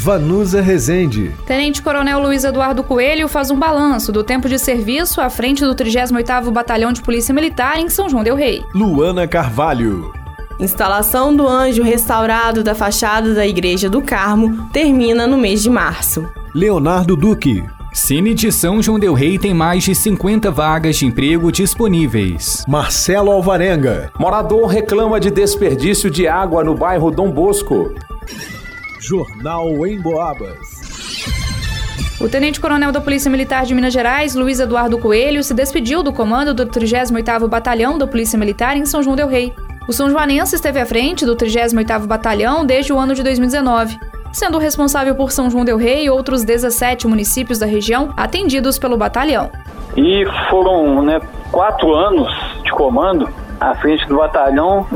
[0.00, 1.34] Vanusa Rezende.
[1.44, 5.74] Tenente Coronel Luiz Eduardo Coelho faz um balanço do tempo de serviço à frente do
[5.74, 8.62] 38º Batalhão de Polícia Militar em São João del Rei.
[8.72, 10.12] Luana Carvalho.
[10.60, 16.28] Instalação do anjo restaurado da fachada da Igreja do Carmo termina no mês de março.
[16.54, 17.64] Leonardo Duque.
[17.92, 22.64] Cine de São João del Rei tem mais de 50 vagas de emprego disponíveis.
[22.68, 24.12] Marcelo Alvarenga.
[24.16, 27.92] Morador reclama de desperdício de água no bairro Dom Bosco.
[29.00, 30.58] Jornal em Boabas.
[32.20, 36.52] O tenente-coronel da Polícia Militar de Minas Gerais, Luiz Eduardo Coelho, se despediu do comando
[36.52, 39.54] do 38º Batalhão da Polícia Militar em São João del Rei.
[39.88, 43.98] O São Joanense esteve à frente do 38º Batalhão desde o ano de 2019,
[44.32, 48.96] sendo responsável por São João del Rei e outros 17 municípios da região atendidos pelo
[48.96, 49.48] batalhão.
[49.96, 51.20] E foram né,
[51.52, 52.28] quatro anos
[52.64, 53.28] de comando
[53.60, 54.86] à frente do batalhão,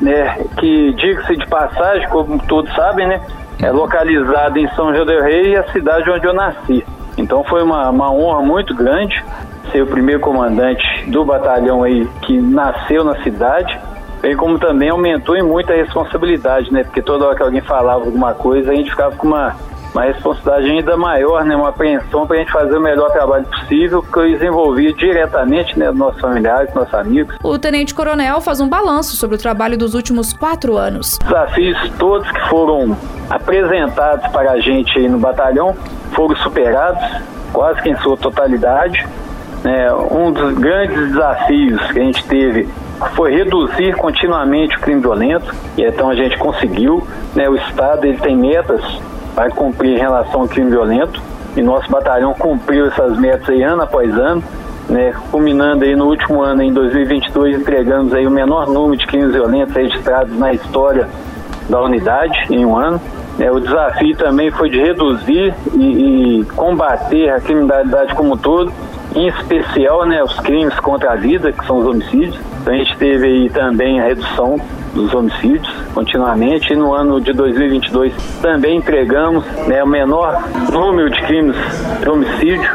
[0.00, 3.20] né, que, diga-se de passagem, como todos sabem, né,
[3.60, 6.84] é localizado em São João del Rei, a cidade onde eu nasci.
[7.16, 9.24] Então foi uma, uma honra muito grande
[9.72, 13.78] ser o primeiro comandante do batalhão aí que nasceu na cidade
[14.20, 16.84] bem como também aumentou em muito a responsabilidade, né?
[16.84, 19.56] Porque toda hora que alguém falava alguma coisa, a gente ficava com uma,
[19.92, 21.56] uma responsabilidade ainda maior, né?
[21.56, 25.86] Uma apreensão para a gente fazer o melhor trabalho possível, que eu desenvolvia diretamente, né?
[25.86, 27.36] Dos nossos familiares, nossos amigos.
[27.42, 31.18] O Tenente Coronel faz um balanço sobre o trabalho dos últimos quatro anos.
[31.18, 32.96] Desafios todos que foram
[33.30, 35.74] apresentados para a gente no batalhão
[36.12, 37.02] foram superados,
[37.52, 39.06] quase que em sua totalidade.
[39.64, 42.68] É, um dos grandes desafios que a gente teve
[43.14, 47.06] foi reduzir continuamente o crime violento, e então a gente conseguiu.
[47.34, 48.80] Né, o Estado ele tem metas
[49.38, 51.22] para cumprir em relação ao crime violento,
[51.56, 54.42] e nosso batalhão cumpriu essas metas aí ano após ano,
[54.88, 59.32] né, culminando aí no último ano, em 2022, entregamos aí o menor número de crimes
[59.32, 61.08] violentos registrados na história
[61.68, 63.00] da unidade em um ano.
[63.38, 68.72] É, o desafio também foi de reduzir e, e combater a criminalidade como um todo,
[69.14, 72.36] em especial né, os crimes contra a vida, que são os homicídios.
[72.60, 74.58] Então a gente teve aí também a redução
[74.94, 76.72] dos homicídios continuamente.
[76.72, 81.56] E no ano de 2022 também entregamos né, o menor número de crimes
[82.00, 82.70] de homicídio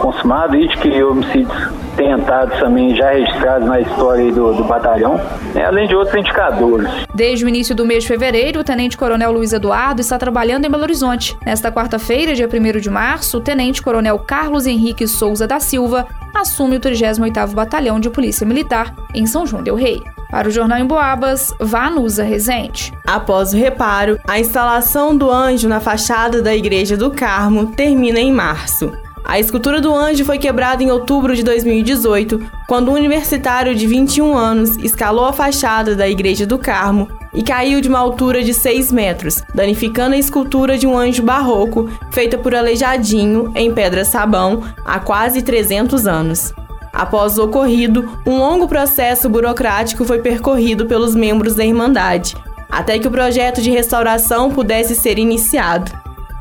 [0.00, 5.20] consumado e de que homicídios tentados também já registrados na história do, do batalhão,
[5.52, 6.88] né, além de outros indicadores.
[7.12, 10.84] Desde o início do mês de fevereiro, o Tenente-Coronel Luiz Eduardo está trabalhando em Belo
[10.84, 11.36] Horizonte.
[11.44, 16.80] Nesta quarta-feira, dia 1 de março, o Tenente-Coronel Carlos Henrique Souza da Silva assume o
[16.80, 20.00] 38º Batalhão de Polícia Militar em São João del Rei.
[20.30, 22.92] Para o Jornal em Boabas, Vanusa Rezende.
[23.06, 28.32] Após o reparo, a instalação do anjo na fachada da Igreja do Carmo termina em
[28.32, 28.92] março.
[29.24, 34.36] A escultura do anjo foi quebrada em outubro de 2018, quando um universitário de 21
[34.36, 38.90] anos escalou a fachada da Igreja do Carmo e caiu de uma altura de 6
[38.90, 45.42] metros, danificando a escultura de um anjo barroco feita por Aleijadinho em pedra-sabão há quase
[45.42, 46.54] 300 anos.
[46.92, 52.36] Após o ocorrido, um longo processo burocrático foi percorrido pelos membros da Irmandade,
[52.70, 55.92] até que o projeto de restauração pudesse ser iniciado.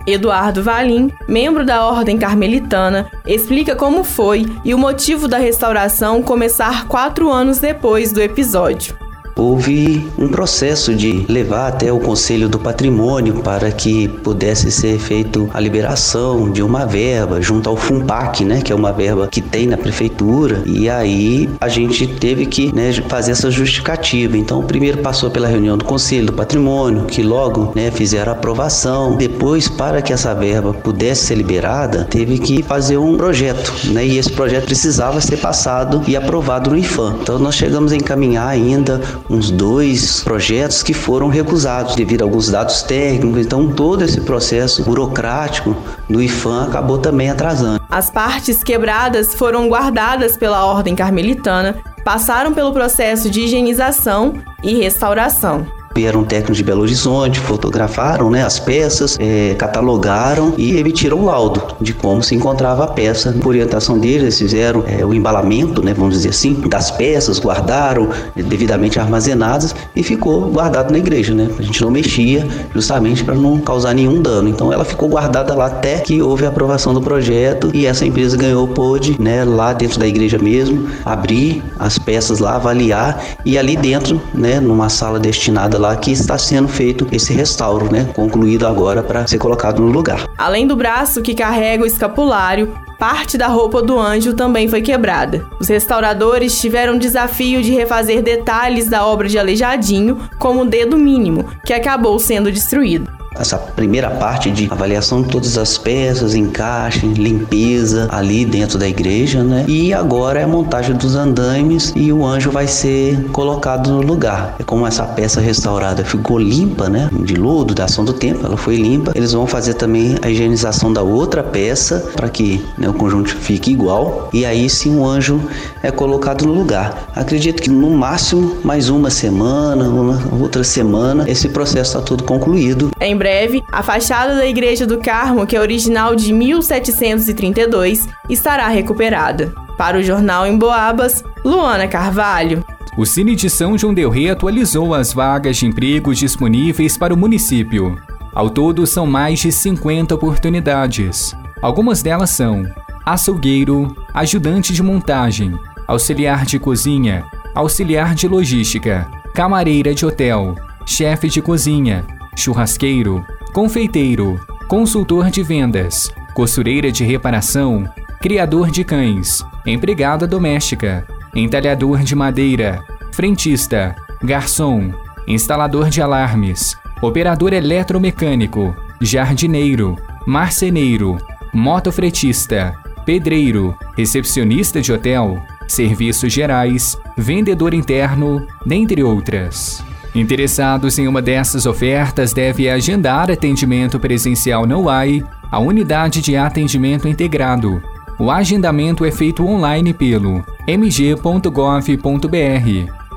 [0.05, 6.87] Eduardo Valim, membro da Ordem Carmelitana, explica como foi e o motivo da restauração começar
[6.87, 9.06] quatro anos depois do episódio
[9.37, 15.49] houve um processo de levar até o Conselho do Patrimônio para que pudesse ser feito
[15.53, 19.67] a liberação de uma verba junto ao FUNPAC, né, que é uma verba que tem
[19.67, 24.37] na prefeitura, e aí a gente teve que né, fazer essa justificativa.
[24.37, 29.15] Então, primeiro passou pela reunião do Conselho do Patrimônio, que logo né, fizeram a aprovação.
[29.15, 34.17] Depois, para que essa verba pudesse ser liberada, teve que fazer um projeto, né, e
[34.17, 37.17] esse projeto precisava ser passado e aprovado no IFAM.
[37.21, 42.49] Então, nós chegamos a encaminhar ainda uns dois projetos que foram recusados devido a alguns
[42.49, 43.45] dados técnicos.
[43.45, 45.75] Então, todo esse processo burocrático
[46.09, 47.81] do IFAM acabou também atrasando.
[47.89, 54.33] As partes quebradas foram guardadas pela Ordem Carmelitana, passaram pelo processo de higienização
[54.63, 55.76] e restauração.
[55.97, 61.75] Vieram técnicos de Belo Horizonte, fotografaram né, as peças, é, catalogaram e emitiram o laudo
[61.81, 63.33] de como se encontrava a peça.
[63.41, 68.09] Por orientação deles, eles fizeram é, o embalamento, né, vamos dizer assim, das peças, guardaram
[68.35, 71.33] devidamente armazenadas e ficou guardado na igreja.
[71.33, 71.49] Né?
[71.57, 74.49] A gente não mexia justamente para não causar nenhum dano.
[74.49, 78.37] Então ela ficou guardada lá até que houve a aprovação do projeto e essa empresa
[78.37, 83.75] ganhou, pôde, né, lá dentro da igreja mesmo, abrir as peças lá, avaliar e ali
[83.75, 89.01] dentro, né, numa sala destinada lá que está sendo feito esse restauro, né, concluído agora
[89.01, 90.27] para ser colocado no lugar.
[90.37, 95.45] Além do braço que carrega o escapulário, parte da roupa do anjo também foi quebrada.
[95.59, 100.97] Os restauradores tiveram o desafio de refazer detalhes da obra de Aleijadinho, como o dedo
[100.97, 107.05] mínimo, que acabou sendo destruído essa primeira parte de avaliação de todas as peças, encaixe,
[107.05, 109.65] limpeza ali dentro da igreja, né?
[109.67, 114.55] E agora é a montagem dos andaimes e o anjo vai ser colocado no lugar.
[114.59, 117.09] É como essa peça restaurada ficou limpa, né?
[117.11, 119.11] De lodo, da ação do tempo, ela foi limpa.
[119.15, 123.71] Eles vão fazer também a higienização da outra peça para que né, o conjunto fique
[123.71, 124.29] igual.
[124.33, 125.39] E aí sim o anjo
[125.83, 127.07] é colocado no lugar.
[127.15, 132.91] Acredito que no máximo mais uma semana, uma outra semana, esse processo está todo concluído.
[132.99, 138.69] Em breve breve, a fachada da Igreja do Carmo, que é original de 1732, estará
[138.69, 139.53] recuperada.
[139.77, 142.63] Para o jornal em Boabas, Luana Carvalho.
[142.97, 147.17] O Cine de São João Del Rei atualizou as vagas de emprego disponíveis para o
[147.17, 147.97] município.
[148.33, 151.35] Ao todo, são mais de 50 oportunidades.
[151.61, 152.63] Algumas delas são
[153.05, 155.53] açougueiro, ajudante de montagem,
[155.85, 162.05] auxiliar de cozinha, auxiliar de logística, camareira de hotel, chefe de cozinha,
[162.37, 167.91] churrasqueiro, confeiteiro, consultor de vendas, costureira de reparação,
[168.21, 171.05] criador de cães, empregada doméstica,
[171.35, 174.91] entalhador de madeira, frentista, garçom,
[175.27, 181.17] instalador de alarmes, operador eletromecânico, jardineiro, marceneiro,
[181.51, 189.83] motofretista, pedreiro, recepcionista de hotel, serviços gerais, vendedor interno, dentre outras.
[190.15, 197.07] Interessados em uma dessas ofertas devem agendar atendimento presencial no UAI, a unidade de atendimento
[197.07, 197.81] integrado.
[198.19, 201.47] O agendamento é feito online pelo mg.gov.br.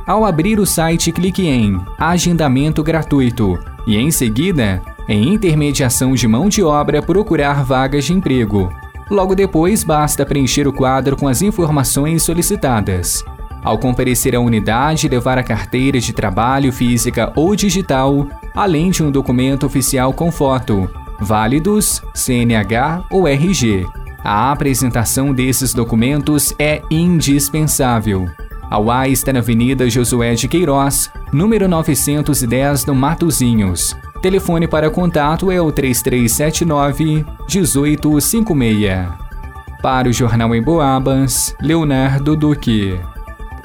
[0.06, 6.48] Ao abrir o site, clique em Agendamento gratuito e, em seguida, em Intermediação de mão
[6.48, 8.70] de obra, procurar vagas de emprego.
[9.10, 13.24] Logo depois, basta preencher o quadro com as informações solicitadas.
[13.62, 19.10] Ao comparecer à unidade, levar a carteira de trabalho física ou digital, além de um
[19.10, 20.88] documento oficial com foto,
[21.20, 23.86] válidos, CNH ou RG.
[24.24, 28.28] A apresentação desses documentos é indispensável.
[28.70, 33.96] A UAI está na Avenida Josué de Queiroz, número 910, no Matozinhos.
[34.22, 39.08] Telefone para contato é o 3379 1856.
[39.82, 43.00] Para o Jornal em Boabas, Leonardo Duque.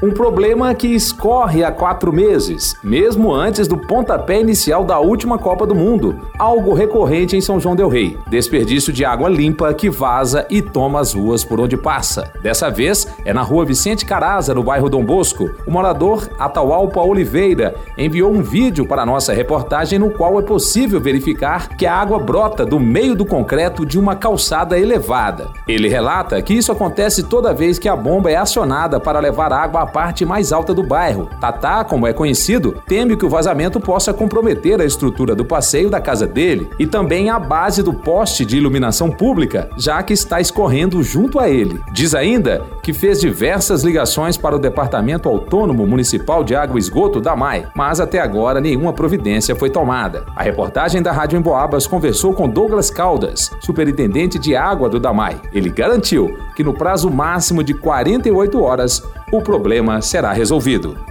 [0.06, 5.66] Um problema que escorre há quatro meses, mesmo antes do pontapé inicial da última Copa
[5.66, 6.28] do Mundo.
[6.38, 11.00] Algo recorrente em São João Del Rei: desperdício de água limpa que vaza e toma
[11.00, 12.32] as ruas por onde passa.
[12.44, 15.50] Dessa vez é na rua Vicente Caraza, no bairro Dom Bosco.
[15.66, 21.70] O morador Atahualpa Oliveira enviou um vídeo para nossa reportagem no qual é possível verificar
[21.70, 25.50] que a água brota do meio do concreto de uma calçada elevada.
[25.68, 29.82] Ele relata que isso acontece toda vez que a bomba é acionada para levar água
[29.82, 31.30] a parte mais alta do bairro.
[31.40, 36.02] Tatá, como é conhecido, teme que o vazamento possa comprometer a estrutura do passeio da
[36.02, 41.02] casa dele e também a base do poste de iluminação pública, já que está escorrendo
[41.02, 41.80] junto a ele.
[41.94, 47.22] Diz ainda que fez diversas ligações para o Departamento Autônomo Municipal de Água e Esgoto
[47.22, 50.26] da MAI, mas até agora nenhuma providência foi tomada.
[50.36, 55.40] A reportagem da Rádio Emboabas conversou com Douglas Caldas, superintendente de água do DAMAI.
[55.54, 59.02] Ele garantiu que no prazo máximo de 48 horas
[59.32, 60.98] o problema será resolvido.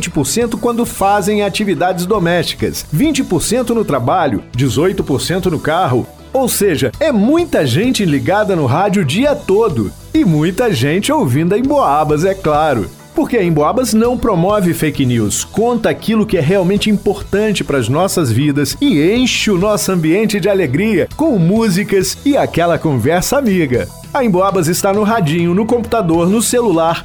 [0.00, 6.06] 20% quando fazem atividades domésticas, 20% no trabalho, 18% no carro.
[6.32, 9.92] Ou seja, é muita gente ligada no rádio o dia todo.
[10.14, 12.88] E muita gente ouvindo em Boabas, é claro.
[13.14, 17.88] Porque a Emboabas não promove fake news, conta aquilo que é realmente importante para as
[17.88, 23.88] nossas vidas e enche o nosso ambiente de alegria com músicas e aquela conversa amiga.
[24.14, 27.04] A Emboabas está no radinho, no computador, no celular.